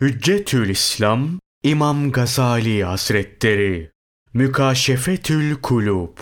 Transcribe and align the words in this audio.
Hüccetül 0.00 0.68
İslam 0.68 1.40
İmam 1.62 2.12
Gazali 2.12 2.84
Hazretleri 2.84 3.90
Mükaşefetül 4.34 5.54
Kulub 5.54 6.18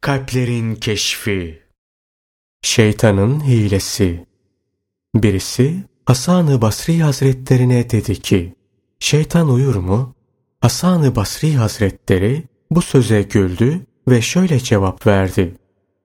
Kalplerin 0.00 0.74
Keşfi 0.74 1.62
Şeytanın 2.62 3.40
Hilesi 3.46 4.26
Birisi 5.14 5.84
Hasan-ı 6.04 6.62
Basri 6.62 7.02
Hazretlerine 7.02 7.90
dedi 7.90 8.20
ki 8.20 8.54
Şeytan 9.00 9.48
uyur 9.48 9.74
mu? 9.74 10.14
Hasan-ı 10.60 11.16
Basri 11.16 11.54
Hazretleri 11.54 12.44
bu 12.70 12.82
söze 12.82 13.22
güldü 13.22 13.86
ve 14.08 14.22
şöyle 14.22 14.60
cevap 14.60 15.06
verdi. 15.06 15.54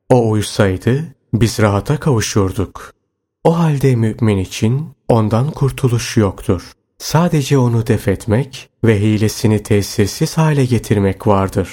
O 0.09 0.29
uysaydı 0.29 1.15
biz 1.33 1.59
rahata 1.59 1.99
kavuşurduk. 1.99 2.93
O 3.43 3.59
halde 3.59 3.95
mümin 3.95 4.37
için 4.37 4.89
ondan 5.07 5.51
kurtuluş 5.51 6.17
yoktur. 6.17 6.71
Sadece 7.01 7.57
onu 7.57 7.87
def 7.87 8.07
etmek 8.07 8.69
ve 8.83 9.01
hilesini 9.01 9.63
tesirsiz 9.63 10.37
hale 10.37 10.65
getirmek 10.65 11.27
vardır. 11.27 11.69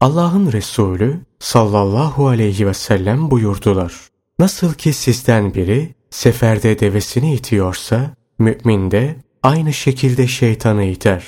Allah'ın 0.00 0.52
Resulü 0.52 1.20
sallallahu 1.38 2.28
aleyhi 2.28 2.66
ve 2.66 2.74
sellem 2.74 3.30
buyurdular. 3.30 3.94
Nasıl 4.38 4.74
ki 4.74 4.92
sizden 4.92 5.54
biri 5.54 5.94
seferde 6.10 6.78
devesini 6.80 7.34
itiyorsa, 7.34 8.14
mümin 8.38 8.90
de 8.90 9.16
aynı 9.42 9.72
şekilde 9.72 10.26
şeytanı 10.26 10.84
iter. 10.84 11.24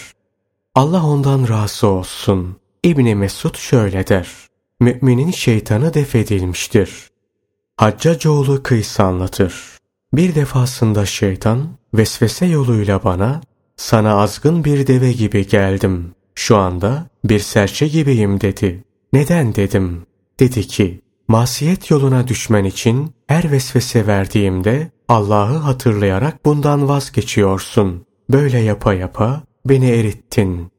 Allah 0.75 1.07
ondan 1.07 1.49
razı 1.49 1.87
olsun. 1.87 2.57
İbni 2.83 3.15
Mesud 3.15 3.57
şöyle 3.57 4.07
der. 4.07 4.29
Müminin 4.81 5.31
şeytanı 5.31 5.95
def 5.95 6.15
edilmiştir. 6.15 6.91
Haccacoğlu 7.77 8.63
Kıys 8.63 9.01
anlatır. 9.01 9.76
Bir 10.17 10.35
defasında 10.35 11.07
şeytan 11.07 11.69
vesvese 11.95 12.47
yoluyla 12.47 13.05
bana 13.05 13.41
sana 13.77 14.15
azgın 14.15 14.65
bir 14.65 14.87
deve 14.87 15.13
gibi 15.13 15.47
geldim. 15.47 16.15
Şu 16.35 16.57
anda 16.57 17.07
bir 17.25 17.39
serçe 17.39 17.89
gibiyim 17.89 18.41
dedi. 18.41 18.85
Neden 19.13 19.55
dedim. 19.55 20.07
Dedi 20.41 20.67
ki 20.67 21.01
masiyet 21.29 21.91
yoluna 21.91 22.29
düşmen 22.29 22.65
için 22.65 23.15
her 23.27 23.51
vesvese 23.51 24.07
verdiğimde 24.07 24.91
Allah'ı 25.09 25.57
hatırlayarak 25.57 26.45
bundan 26.45 26.89
vazgeçiyorsun. 26.89 28.07
Böyle 28.31 28.59
yapa 28.59 28.95
yapa 28.95 29.43
beni 29.67 29.91
erittin. 29.91 30.71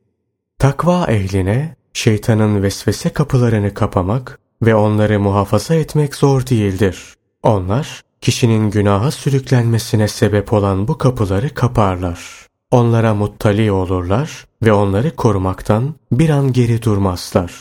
Takva 0.60 1.06
ehline 1.06 1.76
şeytanın 1.94 2.64
vesvese 2.64 3.10
kapılarını 3.10 3.74
kapamak 3.74 4.40
ve 4.62 4.76
onları 4.76 5.20
muhafaza 5.20 5.76
etmek 5.76 6.16
zor 6.16 6.48
değildir. 6.48 7.14
Onlar 7.44 8.07
kişinin 8.22 8.72
günaha 8.72 9.12
sürüklenmesine 9.12 10.08
sebep 10.08 10.54
olan 10.54 10.88
bu 10.88 10.98
kapıları 10.98 11.50
kaparlar. 11.50 12.48
Onlara 12.72 13.14
muttali 13.14 13.72
olurlar 13.72 14.46
ve 14.64 14.74
onları 14.74 15.16
korumaktan 15.16 15.96
bir 16.12 16.30
an 16.30 16.54
geri 16.54 16.82
durmazlar. 16.82 17.54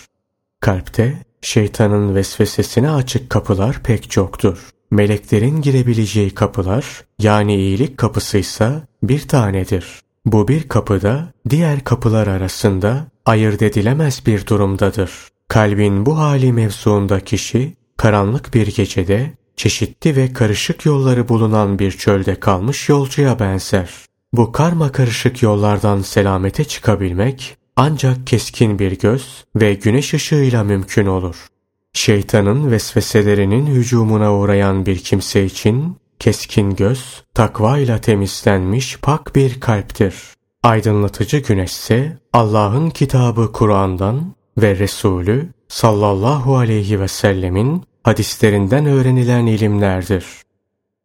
Kalpte 0.61 1.23
şeytanın 1.41 2.15
vesvesesine 2.15 2.91
açık 2.91 3.31
kapılar 3.31 3.83
pek 3.83 4.11
çoktur. 4.11 4.71
Meleklerin 4.91 5.63
girebileceği 5.63 6.31
kapılar 6.31 7.05
yani 7.19 7.57
iyilik 7.57 7.99
kapısıysa 7.99 8.83
bir 9.03 9.29
tanedir. 9.29 10.01
Bu 10.27 10.49
bir 10.49 10.69
kapıda 10.69 11.33
diğer 11.51 11.85
kapılar 11.85 12.27
arasında 12.27 13.07
ayırt 13.27 13.63
edilemez 13.63 14.23
bir 14.27 14.47
durumdadır. 14.47 15.11
Kalbin 15.49 16.07
bu 16.07 16.19
hali 16.19 16.53
mevzuunda 16.53 17.21
kişi 17.21 17.75
karanlık 17.97 18.55
bir 18.55 18.75
gecede 18.75 19.33
çeşitli 19.57 20.17
ve 20.17 20.33
karışık 20.33 20.87
yolları 20.87 21.29
bulunan 21.29 21.79
bir 21.79 21.93
çölde 21.93 22.41
kalmış 22.41 22.89
yolcuya 22.89 23.39
benzer. 23.39 23.91
Bu 24.33 24.53
karma 24.53 24.93
karışık 24.93 25.43
yollardan 25.43 26.03
selamete 26.03 26.65
çıkabilmek 26.65 27.57
ancak 27.77 28.27
keskin 28.27 28.79
bir 28.79 28.99
göz 28.99 29.45
ve 29.57 29.75
güneş 29.75 30.15
ışığıyla 30.15 30.65
mümkün 30.65 31.07
olur. 31.07 31.47
Şeytanın 31.93 32.71
vesveselerinin 32.71 33.67
hücumuna 33.67 34.35
uğrayan 34.35 34.87
bir 34.87 34.99
kimse 34.99 35.45
için 35.45 35.97
keskin 36.19 36.77
göz, 36.77 37.23
takva 37.35 37.79
ile 37.79 38.01
temizlenmiş 38.01 38.99
pak 39.03 39.37
bir 39.37 39.61
kalptir. 39.61 40.15
Aydınlatıcı 40.63 41.39
güneşse 41.39 42.19
Allah'ın 42.33 42.91
kitabı 42.91 43.53
Kur'an'dan 43.53 44.35
ve 44.59 44.79
Resulü 44.79 45.49
sallallahu 45.69 46.57
aleyhi 46.57 47.01
ve 47.01 47.09
sellemin 47.09 47.85
hadislerinden 48.07 48.87
öğrenilen 48.87 49.47
ilimlerdir. 49.47 50.27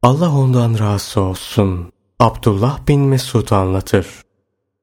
Allah 0.03 0.31
ondan 0.31 0.79
razı 0.79 1.21
olsun. 1.21 1.91
Abdullah 2.19 2.87
bin 2.87 3.01
Mesud 3.01 3.51
anlatır. 3.51 4.07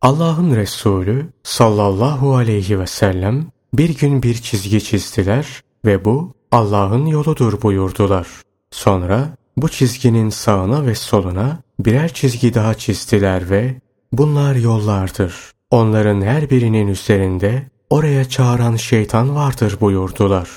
Allah'ın 0.03 0.57
Resulü 0.57 1.27
sallallahu 1.43 2.37
aleyhi 2.37 2.81
ve 2.81 2.87
sellem 2.87 3.47
bir 3.73 3.99
gün 3.99 4.23
bir 4.23 4.35
çizgi 4.35 4.85
çizdiler 4.85 5.63
ve 5.85 6.05
bu 6.05 6.35
Allah'ın 6.53 7.07
yoludur 7.07 7.63
buyurdular. 7.63 8.27
Sonra 8.71 9.29
bu 9.57 9.69
çizginin 9.69 10.31
sağına 10.31 10.87
ve 10.87 10.95
soluna 10.95 11.61
birer 11.81 12.13
çizgi 12.13 12.55
daha 12.55 12.75
çizdiler 12.75 13.51
ve 13.51 13.75
bunlar 14.13 14.55
yollardır. 14.55 15.35
Onların 15.71 16.23
her 16.23 16.51
birinin 16.51 16.89
üzerinde 16.89 17.71
oraya 17.91 18.29
çağıran 18.29 18.77
şeytan 18.77 19.35
vardır 19.35 19.77
buyurdular. 19.81 20.49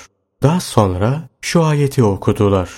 Daha 0.42 0.60
sonra 0.60 1.31
şu 1.42 1.64
ayeti 1.64 2.04
okudular. 2.04 2.70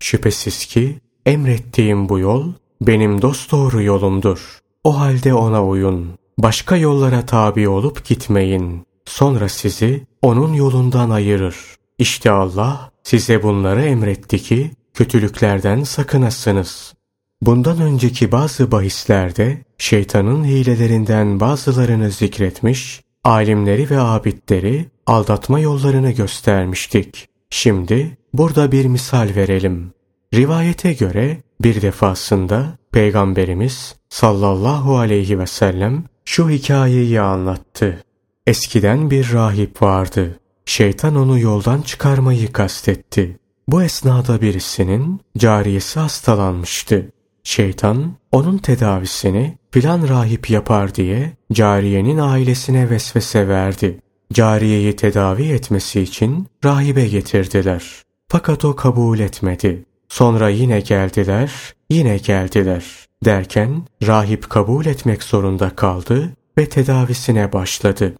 Şüphesiz 0.00 0.66
ki 0.66 0.98
emrettiğim 1.26 2.08
bu 2.08 2.18
yol 2.18 2.52
benim 2.80 3.22
dosdoğru 3.22 3.82
yolumdur. 3.82 4.58
O 4.84 4.98
halde 4.98 5.34
ona 5.34 5.66
uyun. 5.66 6.08
Başka 6.38 6.76
yollara 6.76 7.26
tabi 7.26 7.68
olup 7.68 8.04
gitmeyin. 8.04 8.86
Sonra 9.04 9.48
sizi 9.48 10.06
onun 10.22 10.52
yolundan 10.52 11.10
ayırır. 11.10 11.56
İşte 11.98 12.30
Allah 12.30 12.90
size 13.02 13.42
bunları 13.42 13.82
emretti 13.82 14.38
ki 14.38 14.70
kötülüklerden 14.94 15.82
sakınasınız. 15.82 16.94
Bundan 17.42 17.80
önceki 17.80 18.32
bazı 18.32 18.72
bahislerde 18.72 19.64
şeytanın 19.78 20.44
hilelerinden 20.44 21.40
bazılarını 21.40 22.10
zikretmiş, 22.10 23.00
alimleri 23.24 23.90
ve 23.90 24.00
abidleri 24.00 24.86
aldatma 25.06 25.60
yollarını 25.60 26.10
göstermiştik. 26.10 27.27
Şimdi 27.50 28.16
burada 28.32 28.72
bir 28.72 28.84
misal 28.84 29.28
verelim. 29.36 29.92
Rivayete 30.34 30.92
göre 30.92 31.42
bir 31.60 31.82
defasında 31.82 32.78
Peygamberimiz 32.92 33.96
sallallahu 34.08 34.98
aleyhi 34.98 35.38
ve 35.38 35.46
sellem 35.46 36.04
şu 36.24 36.50
hikayeyi 36.50 37.20
anlattı. 37.20 38.04
Eskiden 38.46 39.10
bir 39.10 39.32
rahip 39.32 39.82
vardı. 39.82 40.40
Şeytan 40.66 41.16
onu 41.16 41.38
yoldan 41.38 41.82
çıkarmayı 41.82 42.52
kastetti. 42.52 43.38
Bu 43.68 43.82
esnada 43.82 44.40
birisinin 44.40 45.20
cariyesi 45.38 46.00
hastalanmıştı. 46.00 47.12
Şeytan 47.44 48.12
onun 48.32 48.58
tedavisini 48.58 49.58
filan 49.70 50.08
rahip 50.08 50.50
yapar 50.50 50.94
diye 50.94 51.32
cariyenin 51.52 52.18
ailesine 52.18 52.90
vesvese 52.90 53.48
verdi. 53.48 54.00
Cariyeyi 54.32 54.96
tedavi 54.96 55.48
etmesi 55.48 56.00
için 56.00 56.46
rahibe 56.64 57.08
getirdiler. 57.08 57.82
Fakat 58.28 58.64
o 58.64 58.76
kabul 58.76 59.18
etmedi. 59.18 59.84
Sonra 60.08 60.48
yine 60.48 60.80
geldiler, 60.80 61.52
yine 61.90 62.16
geldiler. 62.16 62.84
Derken 63.24 63.82
rahip 64.06 64.50
kabul 64.50 64.86
etmek 64.86 65.22
zorunda 65.22 65.70
kaldı 65.70 66.32
ve 66.58 66.68
tedavisine 66.68 67.52
başladı. 67.52 68.14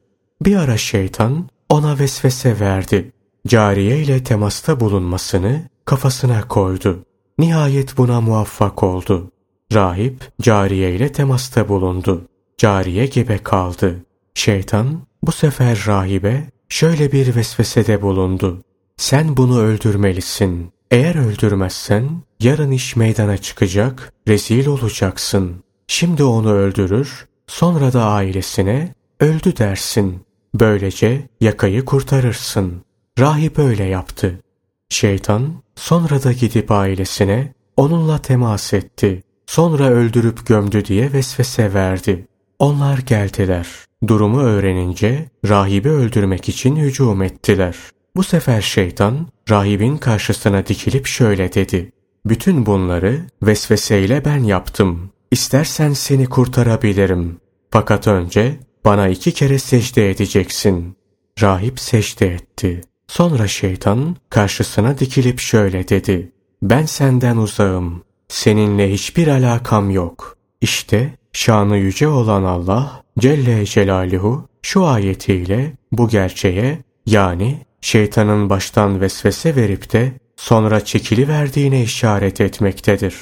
Bir 0.45 0.57
ara 0.57 0.77
şeytan 0.77 1.49
ona 1.69 1.99
vesvese 1.99 2.61
verdi. 2.61 3.13
Cariye 3.47 3.99
ile 3.99 4.25
temasta 4.25 4.81
bulunmasını 4.81 5.63
kafasına 5.85 6.49
koydu. 6.49 7.05
Nihayet 7.39 7.99
buna 7.99 8.21
muvaffak 8.21 8.83
oldu. 8.83 9.31
Rahip 9.73 10.33
cariye 10.43 10.95
ile 10.95 11.13
temasta 11.13 11.69
bulundu. 11.69 12.29
Cariye 12.59 13.07
gebe 13.07 13.39
kaldı. 13.39 14.05
Şeytan 14.39 15.01
bu 15.23 15.33
sefer 15.33 15.85
rahibe 15.87 16.43
şöyle 16.69 17.13
bir 17.13 17.37
vesvesede 17.37 18.03
bulundu. 18.03 18.63
Sen 18.97 19.37
bunu 19.37 19.61
öldürmelisin. 19.61 20.73
Eğer 20.91 21.15
öldürmezsen 21.15 22.09
yarın 22.41 22.71
iş 22.71 22.97
meydana 22.97 23.39
çıkacak, 23.39 24.13
rezil 24.29 24.67
olacaksın. 24.67 25.65
Şimdi 25.89 26.25
onu 26.25 26.53
öldürür, 26.53 27.27
sonra 27.47 27.93
da 27.93 28.05
ailesine 28.05 28.95
öldü 29.21 29.57
dersin. 29.57 30.21
Böylece 30.55 31.29
yakayı 31.41 31.85
kurtarırsın. 31.85 32.83
Rahip 33.19 33.59
öyle 33.59 33.85
yaptı. 33.85 34.41
Şeytan 34.89 35.63
sonra 35.77 36.23
da 36.23 36.33
gidip 36.33 36.71
ailesine 36.71 37.53
onunla 37.77 38.19
temas 38.19 38.75
etti. 38.75 39.23
Sonra 39.47 39.85
öldürüp 39.89 40.47
gömdü 40.47 40.85
diye 40.85 41.13
vesvese 41.13 41.75
verdi. 41.75 42.27
Onlar 42.59 42.99
geldiler. 42.99 43.88
Durumu 44.07 44.41
öğrenince 44.41 45.31
rahibi 45.49 45.89
öldürmek 45.89 46.49
için 46.49 46.77
hücum 46.77 47.23
ettiler. 47.23 47.77
Bu 48.17 48.23
sefer 48.23 48.61
şeytan 48.61 49.27
rahibin 49.51 49.97
karşısına 49.97 50.67
dikilip 50.67 51.07
şöyle 51.07 51.53
dedi. 51.53 51.93
Bütün 52.27 52.67
bunları 52.67 53.21
vesveseyle 53.43 54.25
ben 54.25 54.45
yaptım. 54.45 55.11
İstersen 55.31 55.93
seni 55.93 56.27
kurtarabilirim. 56.27 57.41
Fakat 57.71 58.07
önce 58.07 58.57
bana 58.85 59.09
iki 59.09 59.33
kere 59.33 59.59
secde 59.59 60.11
edeceksin. 60.11 60.97
Rahip 61.43 61.81
secde 61.81 62.27
etti. 62.27 62.81
Sonra 63.09 63.49
şeytan 63.49 64.17
karşısına 64.31 64.99
dikilip 64.99 65.41
şöyle 65.41 65.89
dedi. 65.89 66.33
Ben 66.63 66.87
senden 66.87 67.37
uzağım. 67.37 68.03
Seninle 68.29 68.93
hiçbir 68.93 69.29
alakam 69.29 69.91
yok. 69.91 70.37
İşte 70.61 71.18
şanı 71.33 71.77
yüce 71.77 72.09
olan 72.09 72.45
Allah 72.45 73.03
Celle 73.19 73.65
Celaluhu 73.65 74.49
şu 74.63 74.87
ayetiyle 74.87 75.73
bu 75.93 76.09
gerçeğe 76.09 76.79
yani 77.07 77.59
şeytanın 77.81 78.51
baştan 78.51 79.01
vesvese 79.01 79.57
verip 79.57 79.93
de 79.93 80.13
sonra 80.37 80.85
çekili 80.85 81.29
verdiğine 81.29 81.83
işaret 81.83 82.41
etmektedir. 82.41 83.15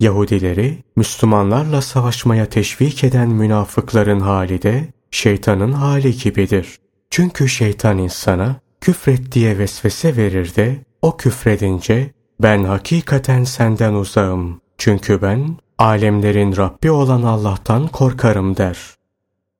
Yahudileri 0.00 0.78
Müslümanlarla 0.96 1.82
savaşmaya 1.82 2.46
teşvik 2.46 3.04
eden 3.04 3.28
münafıkların 3.28 4.20
hali 4.20 4.62
de 4.62 4.84
şeytanın 5.10 5.72
hali 5.72 6.16
gibidir. 6.16 6.78
Çünkü 7.10 7.48
şeytan 7.48 7.98
insana 7.98 8.60
küfret 8.80 9.32
diye 9.32 9.58
vesvese 9.58 10.16
verir 10.16 10.54
de 10.54 10.76
o 11.02 11.16
küfredince 11.16 12.10
ben 12.42 12.64
hakikaten 12.64 13.44
senden 13.44 13.94
uzağım. 13.94 14.60
Çünkü 14.78 15.22
ben 15.22 15.56
alemlerin 15.78 16.56
Rabbi 16.56 16.90
olan 16.90 17.22
Allah'tan 17.22 17.88
korkarım 17.88 18.56
der. 18.56 18.78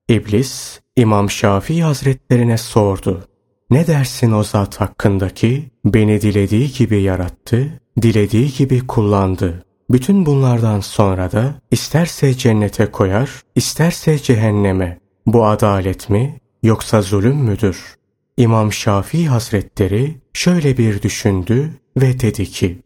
İblis 0.09 0.81
İmam 0.97 1.31
Şafii 1.31 1.83
Hazretlerine 1.83 2.59
sordu. 2.59 3.25
Ne 3.71 3.87
dersin 3.87 4.33
o 4.33 4.43
zat 4.43 4.81
hakkındaki 4.81 5.71
beni 5.85 6.21
dilediği 6.21 6.73
gibi 6.73 7.03
yarattı, 7.03 7.81
dilediği 8.03 8.53
gibi 8.53 8.87
kullandı. 8.87 9.65
Bütün 9.91 10.27
bunlardan 10.27 10.81
sonra 10.81 11.33
da 11.33 11.55
isterse 11.71 12.35
cennete 12.35 12.91
koyar, 12.91 13.31
isterse 13.55 14.19
cehenneme. 14.19 14.99
Bu 15.27 15.47
adalet 15.47 16.11
mi 16.11 16.41
yoksa 16.63 17.03
zulüm 17.03 17.37
müdür? 17.37 17.97
İmam 18.37 18.73
Şafii 18.73 19.27
Hazretleri 19.27 20.17
şöyle 20.33 20.79
bir 20.79 21.03
düşündü 21.03 21.71
ve 21.97 22.21
dedi 22.21 22.47
ki, 22.47 22.79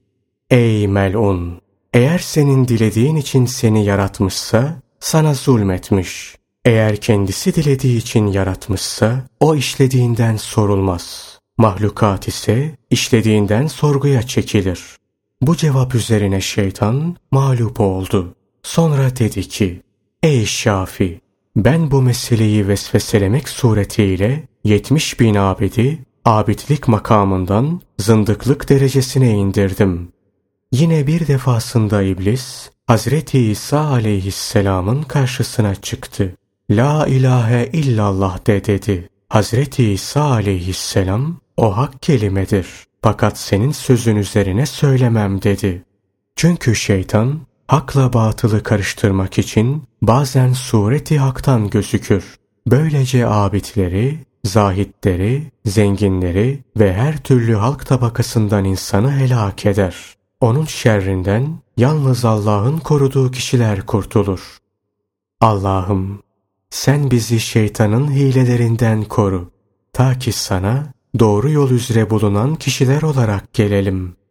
Ey 0.50 0.88
melun! 0.88 1.61
Eğer 1.94 2.18
senin 2.18 2.68
dilediğin 2.68 3.16
için 3.16 3.46
seni 3.46 3.84
yaratmışsa 3.84 4.80
sana 5.00 5.34
zulmetmiş. 5.34 6.36
Eğer 6.64 6.96
kendisi 6.96 7.54
dilediği 7.54 7.96
için 7.96 8.26
yaratmışsa 8.26 9.22
o 9.40 9.54
işlediğinden 9.54 10.36
sorulmaz. 10.36 11.38
Mahlukat 11.58 12.28
ise 12.28 12.76
işlediğinden 12.90 13.66
sorguya 13.66 14.22
çekilir. 14.22 14.82
Bu 15.42 15.56
cevap 15.56 15.94
üzerine 15.94 16.40
şeytan 16.40 17.16
mağlup 17.30 17.80
oldu. 17.80 18.34
Sonra 18.62 19.16
dedi 19.16 19.48
ki, 19.48 19.82
Ey 20.22 20.46
Şafi! 20.46 21.20
Ben 21.56 21.90
bu 21.90 22.02
meseleyi 22.02 22.68
vesveselemek 22.68 23.48
suretiyle 23.48 24.48
70 24.64 25.20
bin 25.20 25.34
abidi 25.34 25.98
abidlik 26.24 26.88
makamından 26.88 27.80
zındıklık 27.98 28.68
derecesine 28.68 29.30
indirdim. 29.30 30.12
Yine 30.72 31.06
bir 31.06 31.26
defasında 31.26 32.02
iblis 32.02 32.70
Hazreti 32.86 33.38
İsa 33.50 33.80
aleyhisselamın 33.80 35.02
karşısına 35.02 35.74
çıktı. 35.74 36.36
La 36.70 37.06
ilahe 37.06 37.70
illallah 37.72 38.46
de 38.46 38.64
dedi. 38.64 39.08
Hazreti 39.28 39.92
İsa 39.92 40.22
aleyhisselam 40.22 41.40
o 41.56 41.76
hak 41.76 42.02
kelimedir. 42.02 42.66
Fakat 43.02 43.38
senin 43.38 43.72
sözün 43.72 44.16
üzerine 44.16 44.66
söylemem 44.66 45.42
dedi. 45.42 45.84
Çünkü 46.36 46.74
şeytan 46.74 47.40
hakla 47.68 48.12
batılı 48.12 48.62
karıştırmak 48.62 49.38
için 49.38 49.82
bazen 50.02 50.52
sureti 50.52 51.18
haktan 51.18 51.70
gözükür. 51.70 52.24
Böylece 52.66 53.26
abidleri, 53.26 54.18
zahitleri, 54.44 55.42
zenginleri 55.64 56.58
ve 56.76 56.94
her 56.94 57.18
türlü 57.18 57.54
halk 57.54 57.86
tabakasından 57.86 58.64
insanı 58.64 59.12
helak 59.12 59.66
eder. 59.66 59.94
Onun 60.42 60.64
şerrinden 60.64 61.58
yalnız 61.76 62.24
Allah'ın 62.24 62.78
koruduğu 62.78 63.30
kişiler 63.30 63.86
kurtulur. 63.86 64.58
Allah'ım 65.40 66.22
sen 66.70 67.10
bizi 67.10 67.40
şeytanın 67.40 68.10
hilelerinden 68.10 69.04
koru. 69.04 69.50
Ta 69.92 70.18
ki 70.18 70.32
sana 70.32 70.92
doğru 71.18 71.50
yol 71.50 71.70
üzere 71.70 72.10
bulunan 72.10 72.54
kişiler 72.54 73.02
olarak 73.02 73.52
gelelim.'' 73.52 74.21